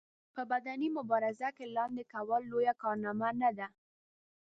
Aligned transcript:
په 0.33 0.41
بدني 0.51 0.87
مبارزه 0.97 1.49
کې 1.57 1.65
لاندې 1.77 2.03
کول 2.13 2.41
لويه 2.51 2.73
کارنامه 2.83 3.29
نه 3.41 3.49
ده. 3.57 3.67